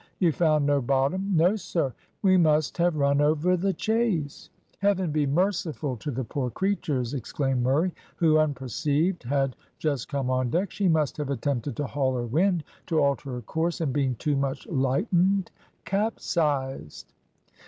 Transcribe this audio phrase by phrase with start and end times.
[0.17, 1.93] "You found no bottom?" "No, sir."
[2.23, 4.49] "We must have run over the chase!
[4.79, 10.49] Heaven be merciful to the poor creatures!" exclaimed Murray, who unperceived had just come on
[10.49, 10.71] deck.
[10.71, 14.35] "She must have attempted to haul her wind, to alter her course, and, being too
[14.35, 15.51] much lightened,
[15.85, 17.13] capsized."